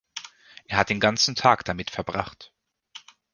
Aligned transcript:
Er 0.67 0.79
hat 0.79 0.89
den 0.89 0.99
ganzen 0.99 1.35
Tag 1.35 1.63
damit 1.63 1.91
verbracht. 1.91 2.51